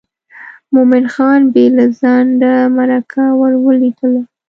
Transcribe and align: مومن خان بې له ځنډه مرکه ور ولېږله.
مومن 0.73 1.05
خان 1.13 1.41
بې 1.53 1.65
له 1.77 1.85
ځنډه 1.99 2.53
مرکه 2.77 3.25
ور 3.39 3.53
ولېږله. 3.65 4.21